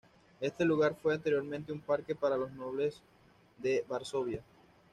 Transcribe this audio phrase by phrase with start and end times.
[0.39, 2.99] Este lugar fue anteriormente un parque para los nobles
[3.59, 4.41] de Varsovia.